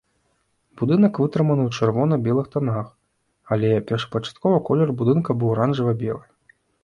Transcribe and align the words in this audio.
Будынак 0.81 1.19
вытрыманы 1.23 1.63
ў 1.65 1.71
чырвона-белых 1.79 2.49
тонах, 2.55 2.89
але 3.55 3.69
першапачаткова 3.91 4.63
колер 4.69 4.95
будынка 5.03 5.29
быў 5.43 5.49
аранжава-белы. 5.57 6.25